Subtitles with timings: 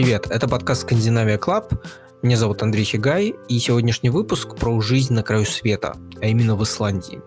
[0.00, 1.74] Привет, это подкаст «Скандинавия Клаб».
[2.22, 6.62] Меня зовут Андрей Хигай, и сегодняшний выпуск про жизнь на краю света, а именно в
[6.62, 7.20] Исландии.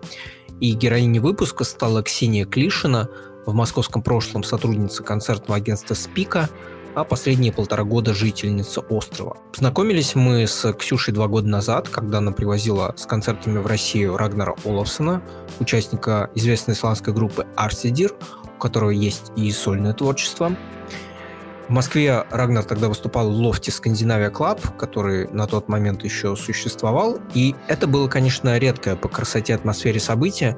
[0.61, 3.09] И героиней выпуска стала Ксения Клишина,
[3.45, 6.49] в московском прошлом сотрудница концертного агентства «Спика»,
[6.95, 9.35] а последние полтора года жительница острова.
[9.51, 14.55] Познакомились мы с Ксюшей два года назад, когда она привозила с концертами в Россию Рагнара
[14.63, 15.21] Олафсона,
[15.59, 18.13] участника известной исландской группы Арстидир,
[18.45, 20.55] у которого есть и сольное творчество.
[21.67, 27.19] В Москве Рагнар тогда выступал в лофте Скандинавия Клаб, который на тот момент еще существовал.
[27.33, 30.57] И это было, конечно, редкое по красоте атмосфере событие.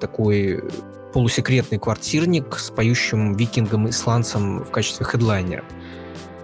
[0.00, 0.64] Такой
[1.12, 5.64] полусекретный квартирник с поющим викингом-исландцем в качестве хедлайнера.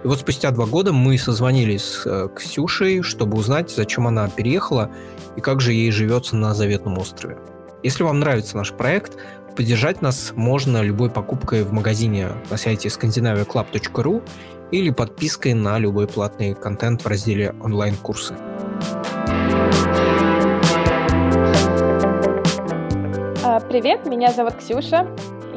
[0.03, 4.91] И вот спустя два года мы созвонились с э, Ксюшей, чтобы узнать, зачем она переехала
[5.37, 7.37] и как же ей живется на заветном острове.
[7.83, 9.17] Если вам нравится наш проект,
[9.55, 14.27] Поддержать нас можно любой покупкой в магазине на сайте scandinaviaclub.ru
[14.71, 18.33] или подпиской на любой платный контент в разделе онлайн-курсы.
[23.43, 25.07] А, привет, меня зовут Ксюша.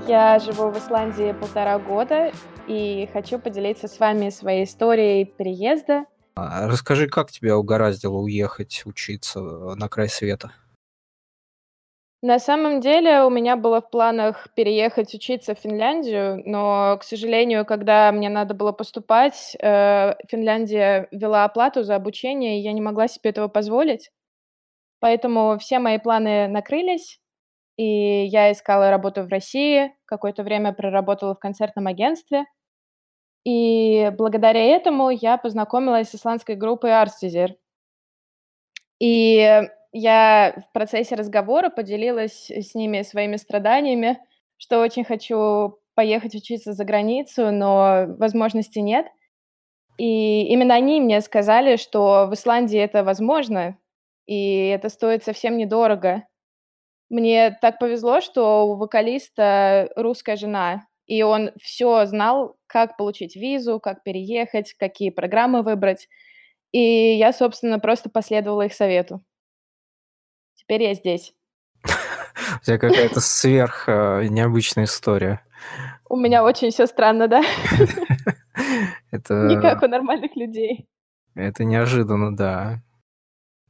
[0.06, 2.32] Я живу в Исландии полтора года
[2.68, 6.04] и хочу поделиться с вами своей историей переезда.
[6.34, 10.52] А, расскажи, как тебя угораздило уехать учиться на край света?
[12.22, 17.66] На самом деле у меня было в планах переехать учиться в Финляндию, но, к сожалению,
[17.66, 23.06] когда мне надо было поступать, э, Финляндия ввела оплату за обучение, и я не могла
[23.08, 24.10] себе этого позволить.
[25.00, 27.20] Поэтому все мои планы накрылись,
[27.78, 32.46] и я искала работу в России, какое-то время проработала в концертном агентстве.
[33.44, 37.56] И благодаря этому я познакомилась с исландской группой Arstizir.
[39.00, 39.62] И
[39.96, 44.18] я в процессе разговора поделилась с ними своими страданиями,
[44.58, 49.06] что очень хочу поехать учиться за границу, но возможности нет.
[49.98, 53.78] И именно они мне сказали, что в Исландии это возможно,
[54.26, 56.24] и это стоит совсем недорого.
[57.08, 63.80] Мне так повезло, что у вокалиста русская жена, и он все знал, как получить визу,
[63.80, 66.08] как переехать, какие программы выбрать.
[66.72, 69.22] И я, собственно, просто последовала их совету.
[70.66, 71.32] Теперь я здесь.
[71.84, 75.42] У тебя какая-то сверх э, необычная история.
[76.08, 77.40] У меня очень все странно, да?
[79.12, 79.46] Это...
[79.46, 80.88] Не как у нормальных людей.
[81.36, 82.82] Это неожиданно, да.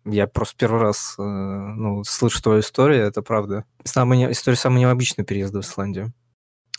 [0.07, 3.67] Я просто первый раз э, ну, слышу твою историю, это правда.
[3.85, 6.15] Самая, история самого необычного переезда в Исландию.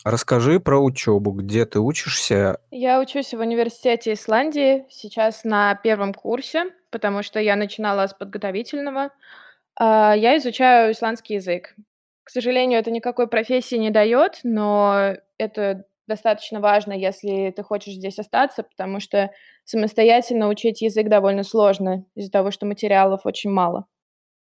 [0.02, 2.58] Расскажи про учебу, где ты учишься?
[2.72, 9.10] Я учусь в университете Исландии, сейчас на первом курсе, потому что я начинала с подготовительного.
[9.78, 11.74] А, я изучаю исландский язык.
[12.24, 18.18] К сожалению, это никакой профессии не дает, но это достаточно важно, если ты хочешь здесь
[18.18, 19.30] остаться, потому что
[19.64, 23.86] самостоятельно учить язык довольно сложно из-за того, что материалов очень мало.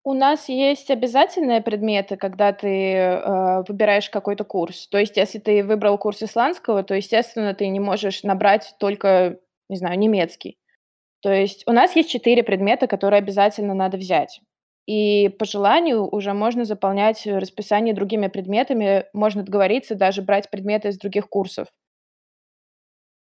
[0.05, 4.89] У нас есть обязательные предметы, когда ты э, выбираешь какой-то курс.
[4.89, 9.39] То есть, если ты выбрал курс исландского, то, естественно, ты не можешь набрать только,
[9.69, 10.59] не знаю, немецкий.
[11.21, 14.41] То есть у нас есть четыре предмета, которые обязательно надо взять.
[14.87, 20.99] И по желанию уже можно заполнять расписание другими предметами, можно договориться даже брать предметы из
[20.99, 21.69] других курсов.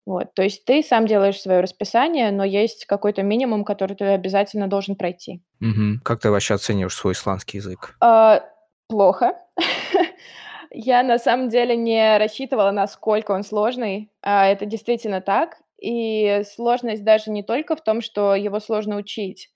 [0.06, 4.66] Вот, то есть ты сам делаешь свое расписание, но есть какой-то минимум, который ты обязательно
[4.66, 5.42] должен пройти.
[5.60, 6.00] Угу.
[6.02, 7.96] Как ты вообще оцениваешь свой исландский язык?
[8.00, 8.42] А,
[8.88, 9.34] плохо.
[10.72, 14.10] Я на самом деле не рассчитывала, насколько он сложный.
[14.22, 15.58] А это действительно так.
[15.80, 19.50] И сложность даже не только в том, что его сложно учить,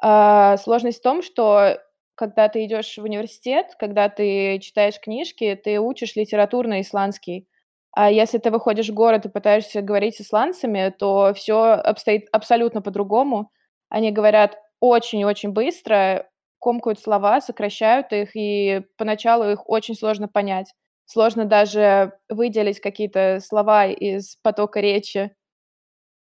[0.00, 1.78] а, сложность в том, что
[2.14, 7.46] когда ты идешь в университет, когда ты читаешь книжки, ты учишь литературно исландский.
[7.92, 12.82] А если ты выходишь в город и пытаешься говорить с исландцами, то все обстоит абсолютно
[12.82, 13.50] по-другому.
[13.88, 16.28] Они говорят очень-очень быстро,
[16.60, 20.74] комкают слова, сокращают их, и поначалу их очень сложно понять.
[21.06, 25.34] Сложно даже выделить какие-то слова из потока речи.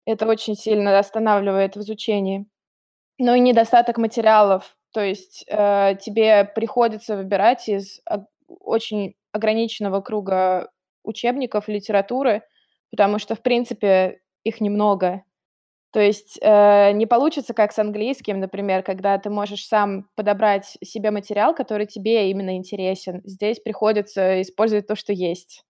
[0.05, 2.47] Это очень сильно останавливает в изучении.
[3.19, 4.75] Ну и недостаток материалов.
[4.93, 8.01] То есть, э, тебе приходится выбирать из
[8.47, 10.71] очень ограниченного круга
[11.03, 12.43] учебников литературы,
[12.91, 15.23] потому что, в принципе, их немного.
[15.91, 21.11] То есть, э, не получится, как с английским, например, когда ты можешь сам подобрать себе
[21.11, 23.21] материал, который тебе именно интересен.
[23.23, 25.63] Здесь приходится использовать то, что есть.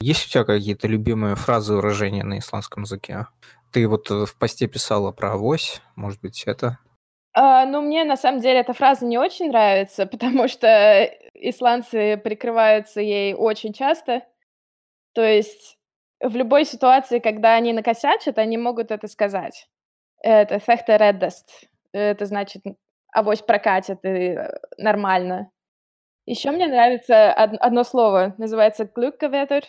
[0.00, 3.26] Есть у тебя какие-то любимые фразы, выражения на исландском языке?
[3.74, 6.78] Ты вот э, в посте писала про авось, может быть, это?
[7.32, 11.02] А, ну, мне на самом деле эта фраза не очень нравится, потому что
[11.34, 14.22] исландцы прикрываются ей очень часто.
[15.12, 15.76] То есть
[16.20, 19.68] в любой ситуации, когда они накосячат, они могут это сказать.
[20.22, 21.66] Это «Fechte reddest».
[21.92, 22.62] Это значит
[23.12, 25.50] «авось прокатит» и э, нормально.
[26.26, 29.64] Еще мне нравится одно слово, называется «Glückgewetter».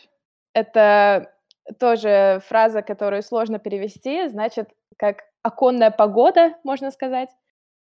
[0.54, 1.35] Это
[1.80, 7.30] тоже фраза, которую сложно перевести, значит, как оконная погода, можно сказать.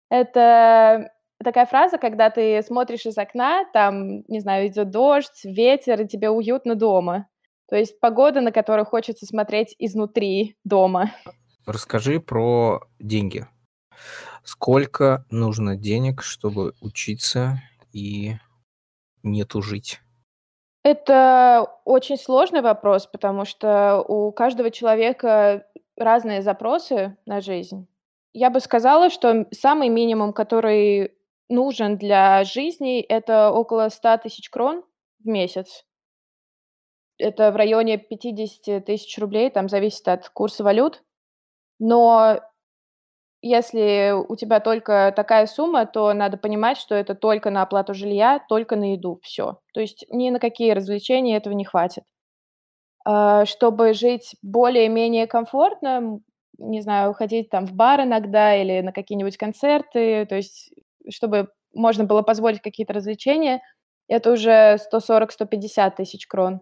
[0.09, 1.11] Это
[1.43, 6.29] такая фраза, когда ты смотришь из окна, там, не знаю, идет дождь, ветер, и тебе
[6.29, 7.27] уютно дома.
[7.69, 11.11] То есть погода, на которую хочется смотреть изнутри дома.
[11.65, 13.45] Расскажи про деньги.
[14.43, 17.61] Сколько нужно денег, чтобы учиться
[17.91, 18.35] и
[19.23, 19.99] не тужить?
[20.83, 27.87] Это очень сложный вопрос, потому что у каждого человека разные запросы на жизнь.
[28.33, 31.13] Я бы сказала, что самый минимум, который
[31.49, 34.83] нужен для жизни, это около 100 тысяч крон
[35.19, 35.85] в месяц.
[37.17, 41.03] Это в районе 50 тысяч рублей, там зависит от курса валют.
[41.79, 42.39] Но
[43.41, 48.43] если у тебя только такая сумма, то надо понимать, что это только на оплату жилья,
[48.49, 49.59] только на еду, все.
[49.73, 52.03] То есть ни на какие развлечения этого не хватит.
[53.05, 56.19] А, чтобы жить более-менее комфортно,
[56.57, 60.73] не знаю, ходить там в бар иногда или на какие-нибудь концерты, то есть
[61.09, 63.61] чтобы можно было позволить какие-то развлечения,
[64.07, 66.61] это уже 140-150 тысяч крон.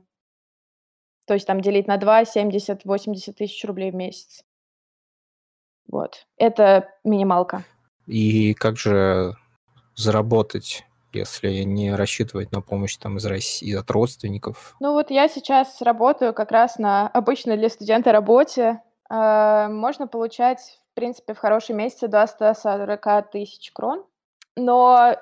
[1.26, 4.44] То есть там делить на 2, 70-80 тысяч рублей в месяц.
[5.88, 6.26] Вот.
[6.38, 7.64] Это минималка.
[8.08, 9.36] И как же
[9.96, 14.76] заработать, если не рассчитывать на помощь там из России, от родственников?
[14.80, 18.82] Ну вот я сейчас работаю как раз на обычной для студента работе.
[19.10, 24.04] Э, можно получать, в принципе, в хорошие месяцы до 140 тысяч крон.
[24.56, 25.16] Но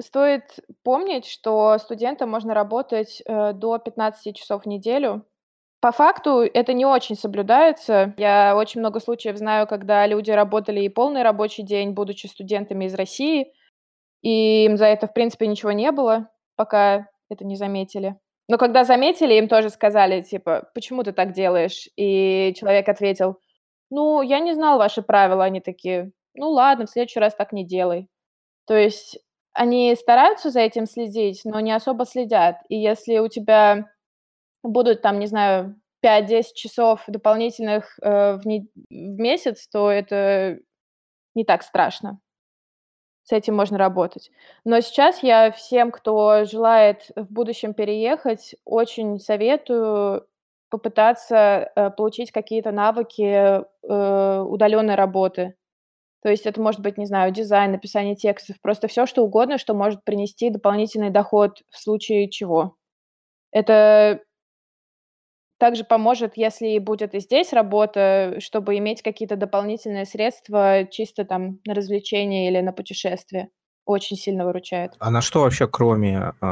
[0.00, 5.24] стоит помнить, что студентам можно работать э, до 15 часов в неделю,
[5.80, 8.14] по факту это не очень соблюдается.
[8.18, 12.94] Я очень много случаев знаю, когда люди работали и полный рабочий день, будучи студентами из
[12.94, 13.52] России,
[14.22, 18.16] и им за это, в принципе, ничего не было, пока это не заметили.
[18.48, 21.88] Но когда заметили, им тоже сказали, типа, почему ты так делаешь?
[21.96, 23.38] И человек ответил,
[23.90, 25.44] ну, я не знал ваши правила.
[25.44, 28.08] Они такие, ну ладно, в следующий раз так не делай.
[28.66, 29.18] То есть
[29.52, 32.56] они стараются за этим следить, но не особо следят.
[32.68, 33.86] И если у тебя
[34.62, 40.58] будут там, не знаю, 5-10 часов дополнительных э, в, не, в месяц, то это
[41.34, 42.20] не так страшно.
[43.22, 44.30] С этим можно работать.
[44.64, 50.26] Но сейчас я всем, кто желает в будущем переехать, очень советую
[50.70, 55.54] попытаться э, получить какие-то навыки э, удаленной работы.
[56.22, 59.74] То есть это может быть, не знаю, дизайн, написание текстов, просто все, что угодно, что
[59.74, 62.76] может принести дополнительный доход в случае чего.
[63.52, 64.20] Это
[65.60, 71.74] также поможет, если будет и здесь работа, чтобы иметь какие-то дополнительные средства чисто там на
[71.74, 73.50] развлечения или на путешествия.
[73.84, 74.94] Очень сильно выручает.
[74.98, 76.46] А на что вообще, кроме э,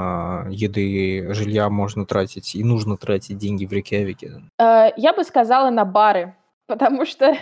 [0.50, 4.42] еды и жилья, можно тратить и нужно тратить деньги в Рейкьявике?
[4.58, 7.34] Э, я бы сказала на бары, потому что э,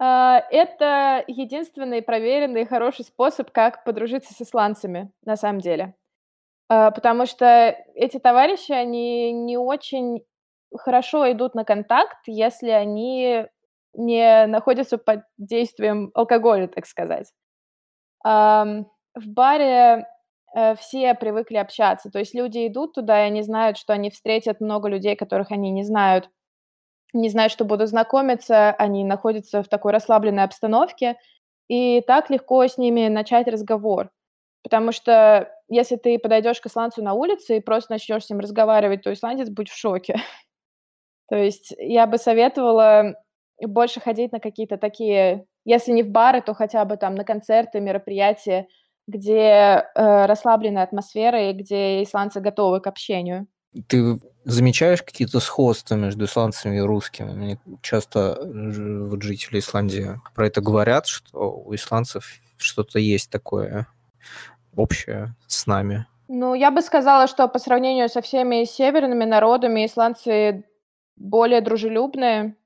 [0.00, 5.94] это единственный проверенный хороший способ, как подружиться с исландцами, на самом деле.
[6.68, 10.24] Э, потому что эти товарищи, они не очень
[10.76, 13.46] хорошо идут на контакт, если они
[13.94, 17.32] не находятся под действием алкоголя, так сказать.
[18.24, 20.06] в баре
[20.54, 24.60] э, все привыкли общаться, то есть люди идут туда, и они знают, что они встретят
[24.60, 26.30] много людей, которых они не знают,
[27.12, 31.16] не знают, что будут знакомиться, они находятся в такой расслабленной обстановке,
[31.68, 34.10] и так легко с ними начать разговор.
[34.62, 39.02] Потому что если ты подойдешь к исландцу на улице и просто начнешь с ним разговаривать,
[39.02, 40.16] то исландец будет в шоке.
[41.28, 43.14] То есть я бы советовала
[43.60, 47.80] больше ходить на какие-то такие, если не в бары, то хотя бы там на концерты,
[47.80, 48.66] мероприятия,
[49.06, 53.46] где э, расслабленная атмосфера и где исландцы готовы к общению.
[53.86, 57.32] Ты замечаешь какие-то сходства между исландцами и русскими?
[57.32, 63.86] Мне часто вот жители Исландии про это говорят, что у исландцев что-то есть такое
[64.74, 66.06] общее с нами.
[66.28, 70.64] Ну, я бы сказала, что по сравнению со всеми северными народами исландцы
[71.18, 72.56] более дружелюбные,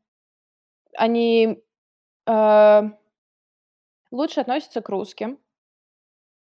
[0.97, 1.63] они
[2.27, 2.83] э,
[4.11, 5.39] лучше относятся к русским,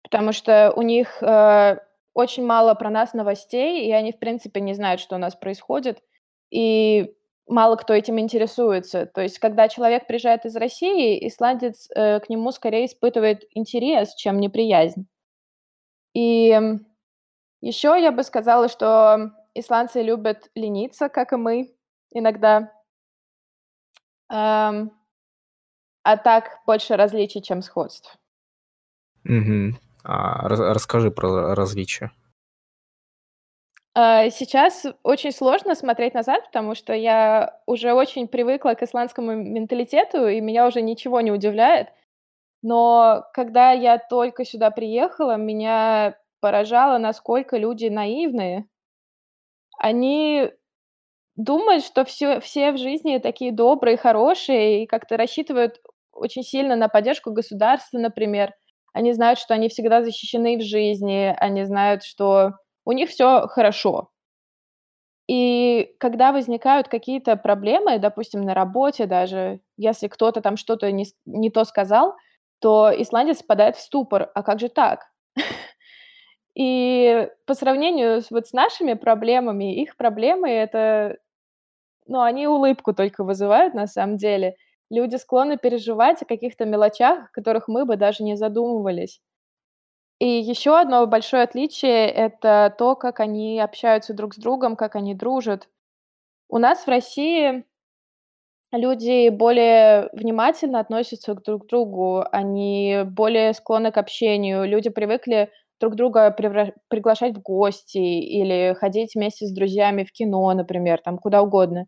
[0.04, 1.80] потому что у них э,
[2.14, 6.02] очень мало про нас новостей, и они, в принципе, не знают, что у нас происходит,
[6.52, 7.14] и
[7.48, 9.06] мало кто этим интересуется.
[9.08, 14.40] То есть, когда человек приезжает из России, исландец э, к нему скорее испытывает интерес, чем
[14.40, 15.08] неприязнь.
[16.14, 16.58] И
[17.62, 21.75] еще я бы сказала, что исландцы любят лениться, как и мы,
[22.16, 22.72] иногда.
[24.30, 24.92] Ам,
[26.04, 28.18] а так больше различий, чем сходств.
[29.24, 29.78] Мгм.
[30.04, 32.12] А ра расскажи про различия.
[33.96, 40.28] А, сейчас очень сложно смотреть назад, потому что я уже очень привыкла к исландскому менталитету,
[40.28, 41.90] и меня уже ничего не удивляет.
[42.62, 48.68] Но когда я только сюда приехала, меня поражало, насколько люди наивные.
[49.78, 50.52] Они
[51.38, 55.82] думают, что всё все в жизни такие добрые, хорошие и как-то рассчитывают
[56.14, 58.54] очень сильно на поддержку государства, например.
[58.94, 62.54] Они знают, что они всегда защищены в жизни, они знают, что
[62.86, 64.10] у них всё хорошо.
[65.30, 71.50] И когда возникают какие-то проблемы, допустим, на работе даже, если кто-то там что-то не не
[71.50, 72.16] то сказал,
[72.60, 75.12] то исландец впадает в ступор: "А как же так?"
[76.56, 81.18] И по сравнению с вот с нашими проблемами, их проблемы- это,
[82.08, 84.56] ну, они улыбку только вызывают на самом деле.
[84.90, 89.20] Люди склонны переживать о каких-то мелочах, о которых мы бы даже не задумывались.
[90.20, 95.14] И еще одно большое отличие- это то, как они общаются друг с другом, как они
[95.16, 95.68] дружат.
[96.50, 97.66] У нас в России
[98.72, 105.96] люди более внимательно относятся к друг другу, они более склонны к общению, люди привыкли друг
[105.96, 111.42] друга превра приглашать в гости или ходить вместе с друзьями в кино, например, там куда
[111.42, 111.88] угодно.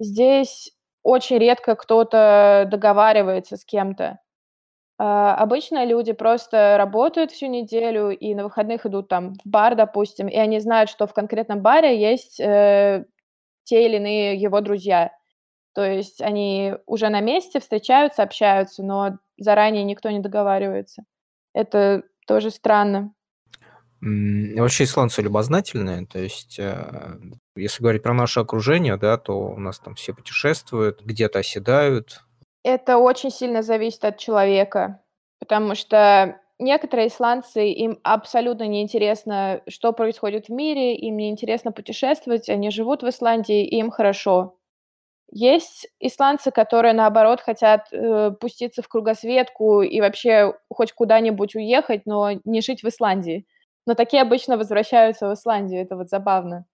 [0.00, 0.72] Здесь
[1.04, 4.20] очень редко кто-то договаривается с кем-то.
[4.98, 10.28] А, обычно люди просто работают всю неделю и на выходных идут там в бар, допустим,
[10.28, 13.04] и они знают, что в конкретном баре есть, э,
[13.64, 15.12] те или иные его друзья.
[15.74, 21.04] То есть они уже на месте встречаются, общаются, но заранее никто не договаривается.
[21.54, 23.12] Это тоже странно.
[24.02, 26.06] Вообще исландцы любознательные.
[26.06, 27.18] То есть, э,
[27.54, 32.22] если говорить про наше окружение, да, то у нас там все путешествуют, где-то оседают.
[32.62, 35.02] Это очень сильно зависит от человека,
[35.38, 41.72] потому что некоторые исландцы, им абсолютно не интересно, что происходит в мире, им не интересно
[41.72, 44.56] путешествовать, они живут в Исландии, им хорошо.
[45.32, 52.32] Есть исландцы, которые, наоборот, хотят, э, пуститься в кругосветку и вообще хоть куда-нибудь уехать, но
[52.44, 53.46] не жить в Исландии.
[53.90, 56.64] Но такие обычно возвращаются в Исландию, это вот забавно.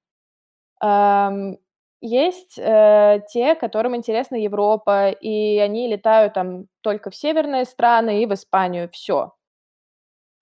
[2.03, 8.27] Есть, э, те, которым интересна Европа, и они летают там только в северные страны и
[8.27, 8.91] в Испанию.
[8.93, 9.33] Всё.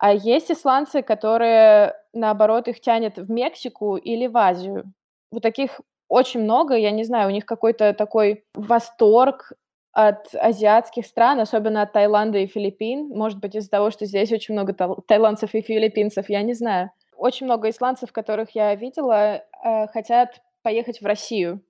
[0.00, 4.93] А есть исландцы, которые, наоборот, их тянет в Мексику или в Азию.
[5.31, 6.75] Вот таких очень много.
[6.75, 9.52] Я не знаю, у них какой-то такой восторг
[9.95, 13.09] от азиатских стран, особенно от Таиланда и Филиппин.
[13.11, 16.91] Может быть, из-за того, что здесь очень много тал таиландцев и филиппинцев, я не знаю.
[17.17, 21.63] Очень много исландцев, которых я видела, э, хотят поехать в Россию.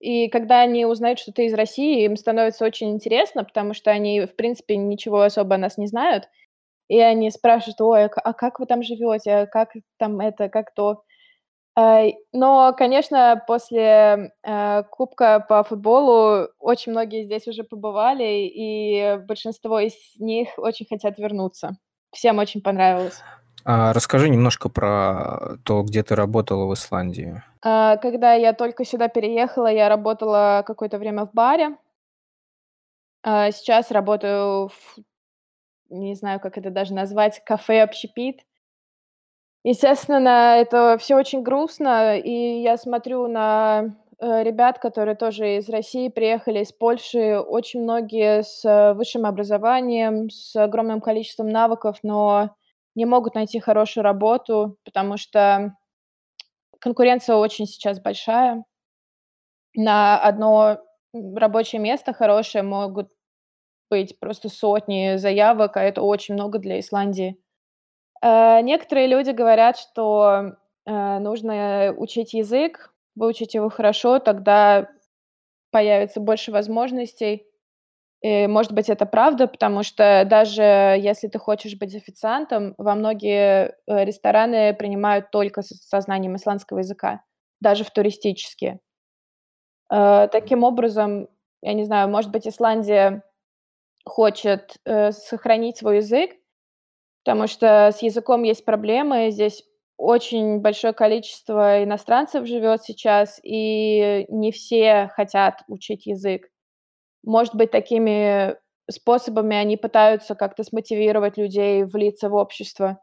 [0.00, 4.22] И когда они узнают, что ты из России, им становится очень интересно, потому что они,
[4.22, 6.28] в принципе, ничего особо о нас не знают.
[6.88, 9.32] И они спрашивают: "Ой, а а как вы там живете?
[9.32, 11.04] А как там это, как то?"
[11.76, 19.80] Ай, но, конечно, после, э, кубка по футболу очень многие здесь уже побывали, и большинство
[19.80, 21.76] из них очень хотят вернуться.
[22.12, 23.20] Всем очень понравилось.
[23.64, 27.42] А расскажи немножко про то, где ты работала в Исландии.
[27.62, 31.76] А, когда я только сюда переехала, я работала какое-то время в баре.
[33.24, 34.98] Сейчас работаю в
[35.90, 38.40] не знаю, как это даже назвать, кафе-общепит.
[39.66, 46.08] Естественно, это всё очень грустно, и я смотрю на, э, ребят, которые тоже из России
[46.08, 47.38] приехали, из Польши.
[47.40, 52.50] Очень многие с высшим образованием, с огромным количеством навыков, но
[52.94, 55.74] не могут найти хорошую работу, потому что
[56.80, 58.64] конкуренция очень сейчас большая.
[59.76, 60.78] На одно,
[61.12, 63.08] рабочее место хорошее могут
[63.90, 67.38] быть просто сотни заявок, а это очень много для Исландии.
[68.24, 70.54] Э, некоторые люди говорят, что,
[70.86, 74.88] э, нужно учить язык, выучить его хорошо, тогда
[75.72, 77.46] появится больше возможностей.
[78.22, 83.76] И, может быть, это правда, потому что даже если ты хочешь быть официантом, во многие,
[83.88, 87.22] э, рестораны принимают только со знанием исландского языка,
[87.60, 88.80] даже в туристические.
[89.90, 91.28] Э, таким образом,
[91.62, 93.22] я не знаю, может быть, Исландия
[94.06, 96.32] хочет, э, сохранить свой язык,
[97.24, 99.30] потому что с языком есть проблемы.
[99.30, 99.64] Здесь
[99.96, 106.48] очень большое количество иностранцев живет сейчас, и не все хотят учить язык.
[107.24, 108.56] Может быть, такими
[108.90, 113.00] способами они пытаются как-то смотивировать людей влиться в общество.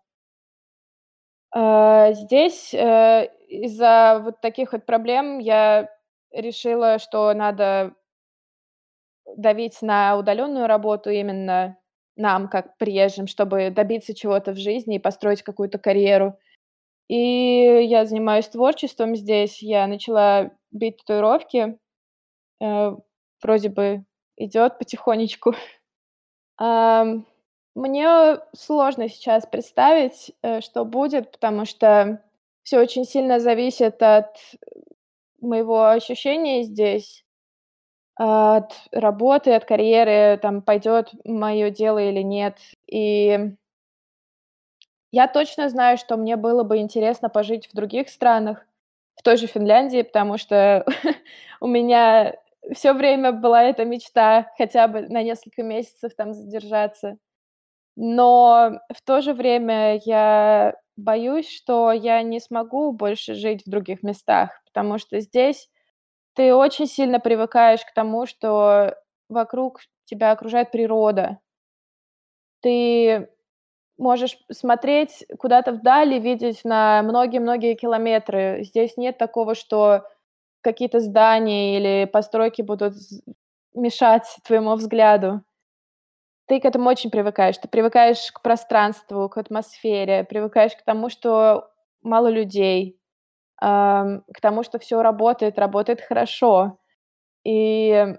[1.55, 5.89] Э, здесь, э, из-за вот таких вот проблем я
[6.31, 7.95] решила, что надо
[9.35, 11.77] давить на удаленную работу именно
[12.15, 16.37] нам, как приезжим, чтобы добиться чего-то в жизни и построить какую-то карьеру.
[17.07, 17.15] И
[17.89, 19.61] я занимаюсь творчеством здесь.
[19.61, 21.77] Я начала бить татуировки.
[22.61, 22.95] Э,
[23.41, 24.05] вроде бы
[24.37, 25.53] идет потихонечку.
[27.73, 32.21] Мне сложно сейчас представить, э, что будет, потому что
[32.63, 34.35] все очень сильно зависит от
[35.39, 37.25] моего ощущения здесь,
[38.23, 42.55] от работы, от карьеры, там пойдет мое дело или нет.
[42.85, 43.55] И
[45.11, 48.63] я точно знаю, что мне было бы интересно пожить в других странах,
[49.15, 50.85] в той же Финляндии, потому что
[51.61, 52.35] у меня
[52.75, 57.17] все время была эта мечта хотя бы на несколько месяцев там задержаться.
[57.95, 64.03] Но в то же время я боюсь, что я не смогу больше жить в других
[64.03, 65.70] местах, потому что здесь
[66.33, 68.95] ты очень сильно привыкаешь к тому, что
[69.29, 71.39] вокруг тебя окружает природа.
[72.61, 73.29] Ты
[73.97, 78.63] можешь смотреть куда-то вдали, видеть на многие-многие километры.
[78.63, 80.03] Здесь нет такого, что
[80.61, 82.95] какие-то здания или постройки будут
[83.73, 85.43] мешать твоему взгляду.
[86.47, 87.57] Ты к этому очень привыкаешь.
[87.57, 91.71] Ты привыкаешь к пространству, к атмосфере, привыкаешь к тому, что
[92.01, 93.00] мало людей,
[93.61, 96.79] к тому, что все работает, работает хорошо.
[97.45, 98.15] И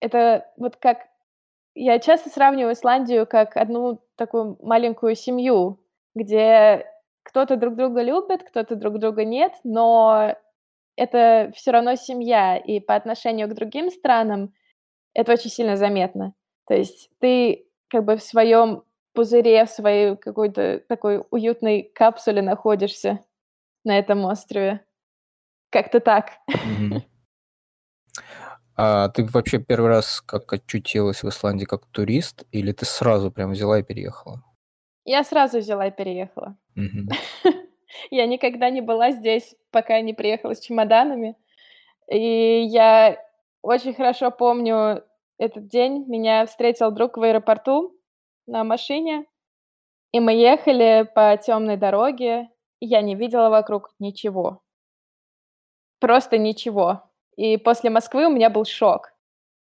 [0.00, 1.06] это вот как
[1.74, 5.80] я часто сравниваю Исландию как одну такую маленькую семью,
[6.14, 6.86] где
[7.22, 10.36] кто-то друг друга любит, кто-то друг друга нет, но
[10.96, 14.52] это все равно семья, и по отношению к другим странам
[15.14, 16.34] это очень сильно заметно.
[16.66, 18.82] То есть ты как бы в своем
[19.14, 23.20] пузыре, в своей какой-то такой уютной капсуле находишься
[23.84, 24.84] на этом острове.
[25.70, 26.32] Как-то так.
[28.74, 33.50] А ты вообще первый раз как очутилась в Исландии как турист, или ты сразу прям
[33.50, 34.42] взяла и переехала?
[35.04, 36.56] Я сразу взяла и переехала.
[38.10, 41.36] Я никогда не была здесь, пока не приехала с чемоданами.
[42.10, 43.18] И я
[43.60, 45.04] очень хорошо помню
[45.38, 46.04] этот день.
[46.08, 47.94] Меня встретил друг в аэропорту
[48.46, 49.26] на машине,
[50.12, 52.48] и мы ехали по темной дороге,
[52.86, 54.62] я не видела вокруг ничего.
[56.00, 57.04] Просто ничего.
[57.36, 59.12] И после Москвы у меня был шок,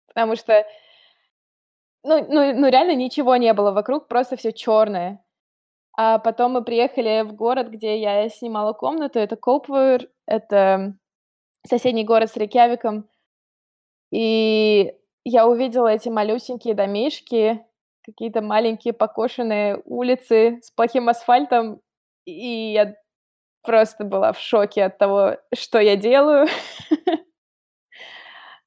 [0.08, 0.66] потому что,
[2.04, 5.24] ну ну ну, реально ничего не было вокруг, просто все черное.
[5.98, 9.20] А потом мы приехали в город, где я снимала комнату.
[9.20, 10.96] Это Копвур, это
[11.68, 13.10] соседний город с Рейкьявиком.
[14.12, 14.94] И
[15.26, 17.66] я увидела эти малюсенькие домишки,
[18.04, 21.82] какие-то маленькие покошенные улицы с плохим асфальтом,
[22.26, 22.96] и я
[23.64, 26.48] просто была в шоке от того, что я делаю.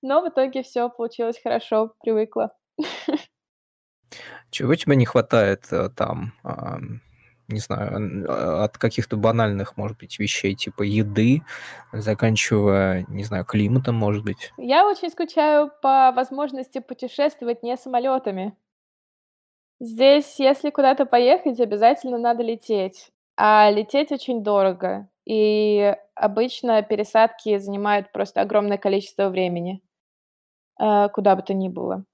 [0.02, 2.56] Но в итоге все получилось хорошо, привыкла.
[4.50, 7.00] Чего тебе не хватает, э, там, ам,
[7.48, 11.42] не знаю, а, от каких-то банальных, может быть, вещей типа еды,
[11.92, 14.52] заканчивая, не знаю, климатом, может быть?
[14.56, 18.56] Я очень скучаю по возможности путешествовать не самолетами.
[19.80, 28.12] Здесь, если куда-то поехать, обязательно надо лететь, а лететь очень дорого, и обычно пересадки занимают
[28.12, 29.82] просто огромное количество времени,
[30.80, 32.04] э, куда бы то ни было.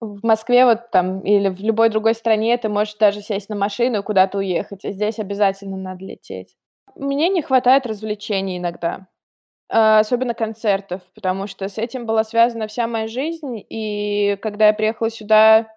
[0.00, 4.00] В Москве вот там или в любой другой стране ты можешь даже сесть на машину
[4.00, 6.54] и куда-то уехать, а здесь обязательно надо лететь.
[6.94, 9.06] Мне не хватает развлечений иногда,
[9.70, 13.64] а, особенно концертов, потому что с этим была связана вся моя жизнь.
[13.70, 15.68] И когда я приехала сюда,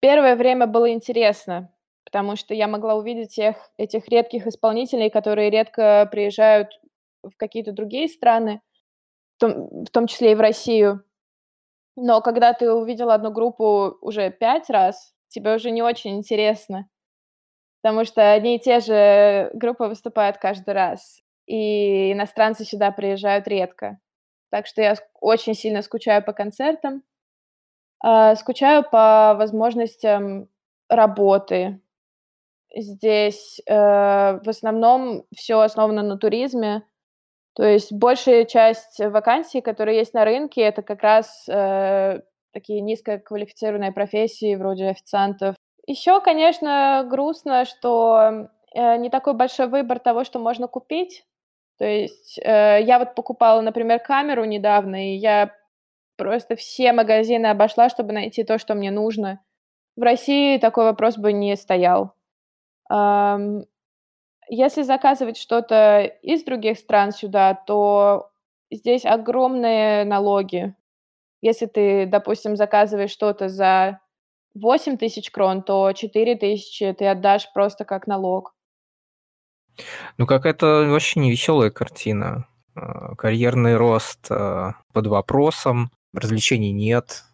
[0.00, 1.70] первое время было интересно,
[2.04, 6.80] потому что я могла увидеть всех этих редких исполнителей, которые редко приезжают
[7.22, 8.60] в какие-то другие страны,
[9.38, 11.04] в том в том числе и в Россию.
[11.96, 16.88] Но когда ты увидела одну группу уже 5 раз, тебе уже не очень интересно,
[17.82, 23.98] потому что одни и те же группы выступают каждый раз, и иностранцы сюда приезжают редко.
[24.50, 27.02] Так что я очень сильно скучаю по концертам,
[28.00, 30.48] а, скучаю по возможностям
[30.88, 31.81] работы.
[32.74, 36.82] Здесь, э, в основном все основано на туризме.
[37.54, 42.20] То есть большая часть вакансий, которые есть на рынке, это как раз, э,
[42.52, 45.56] такие низкоквалифицированные профессии вроде официантов.
[45.86, 51.24] Еще, конечно, грустно, что, э, не такой большой выбор того, что можно купить.
[51.78, 55.52] То есть, э, я вот покупала, например, камеру недавно, и я
[56.16, 59.40] просто все магазины обошла, чтобы найти то, что мне нужно.
[59.96, 62.14] В России такой вопрос бы не стоял.
[64.48, 68.30] Если заказывать что-то из других стран сюда, то
[68.70, 70.74] здесь огромные налоги.
[71.40, 74.00] Если ты, допустим, заказываешь что-то за
[74.54, 78.54] 8000 крон, то 4000 ты отдашь просто как налог.
[80.18, 82.46] Ну, какая-то вообще невеселая картина.
[82.74, 87.24] А, карьерный рост а, под вопросом, развлечений нет.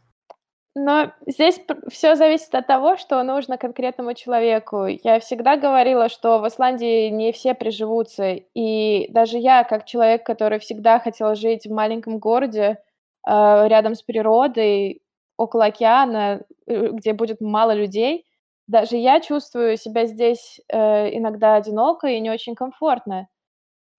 [0.81, 1.61] Но здесь
[1.91, 4.87] все зависит от того, что нужно конкретному человеку.
[4.87, 8.37] Я всегда говорила, что в Исландии не все приживутся.
[8.55, 12.79] И даже я, как человек, который всегда хотел жить в маленьком городе,
[13.25, 15.03] а, рядом с природой,
[15.37, 18.25] около океана, э, где будет мало людей,
[18.69, 23.27] даже я чувствую себя здесь, э, иногда одиноко и не очень комфортно.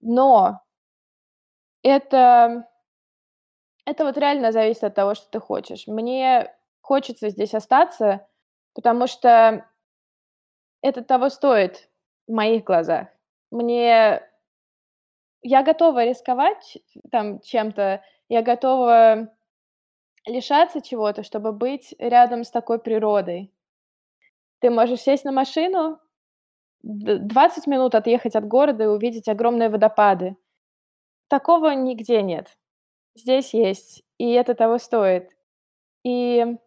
[0.01, 0.61] Но
[1.83, 2.65] это
[3.85, 5.87] это вот реально зависит от того, что ты хочешь.
[5.87, 8.27] Мне хочется здесь остаться,
[8.73, 9.65] потому что
[10.81, 11.89] это того стоит
[12.27, 13.07] в моих глазах.
[13.51, 14.21] Мне
[15.41, 16.77] я готова рисковать
[17.11, 19.29] там чем-то, я готова
[20.25, 23.53] лишаться чего-то, чтобы быть рядом с такой природой.
[24.59, 25.99] Ты можешь сесть на машину,
[26.81, 30.35] д 20 минут отъехать от города и увидеть огромные водопады.
[31.29, 32.57] Такого нигде нет.
[33.15, 35.31] Здесь есть, и это того стоит.
[36.03, 36.57] И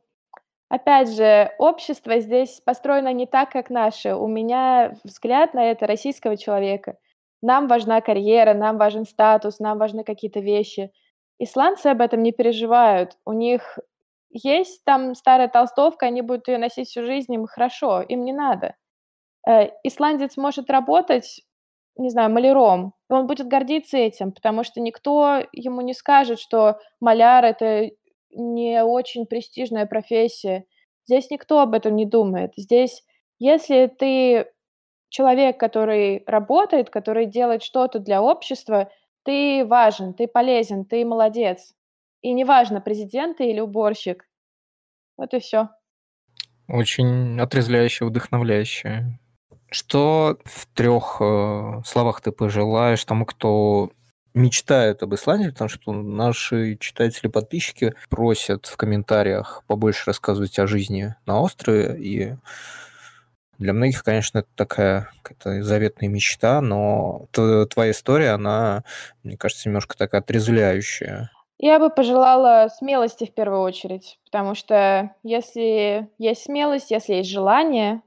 [0.72, 4.14] опять же, общество здесь построено не так, как наше.
[4.14, 6.96] У меня взгляд на это российского человека.
[7.42, 10.90] Нам важна карьера, нам важен статус, нам важны какие-то вещи.
[11.38, 13.18] Исландцы об этом не переживают.
[13.26, 13.78] У них
[14.30, 18.74] есть там старая толстовка, они будут ее носить всю жизнь, им хорошо, им не надо.
[19.46, 21.42] Э, исландец может работать,
[21.96, 26.78] не знаю, маляром, и он будет гордиться этим, потому что никто ему не скажет, что
[27.00, 27.90] маляр- это
[28.32, 30.64] не очень престижная профессия.
[31.06, 32.52] Здесь никто об этом не думает.
[32.56, 33.04] Здесь,
[33.38, 34.46] если ты
[35.08, 38.90] человек, который работает, который делает что-то для общества,
[39.24, 41.74] ты важен, ты полезен, ты молодец.
[42.22, 44.26] И неважно, президент ты или уборщик.
[45.16, 45.68] Вот и все.
[46.68, 49.18] Очень отрезвляюще, вдохновляюще.
[49.70, 53.90] Что в трех э, словах ты пожелаешь тому, кто
[54.34, 61.14] мечтает об Исландии, потому что наши читатели, подписчики просят в комментариях побольше рассказывать о жизни
[61.26, 62.34] на острове, и
[63.58, 68.82] для многих, конечно, это такая какая-то заветная мечта, но твоя история, она,
[69.22, 71.30] мне кажется, немножко такая отрезвляющая.
[71.58, 78.02] Я бы пожелала смелости в первую очередь, потому что если есть смелость, если есть желание,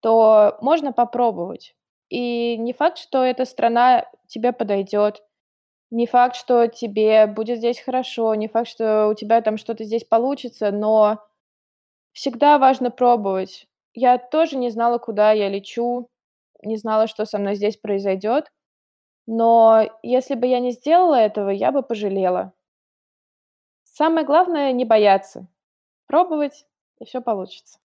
[0.00, 1.74] то можно попробовать.
[2.10, 5.22] И не факт, что эта страна тебе подойдет,
[5.92, 10.04] не факт, что тебе будет здесь хорошо, не факт, что у тебя там что-то здесь
[10.04, 11.20] получится, но
[12.12, 13.68] всегда важно пробовать.
[13.94, 16.08] Я тоже не знала, куда я лечу,
[16.62, 18.52] не знала, что со мной здесь произойдет,
[19.26, 22.52] но если бы я не сделала этого, я бы пожалела.
[23.84, 25.46] Самое главное- не бояться,
[26.06, 26.66] пробовать,
[27.00, 27.80] и все получится.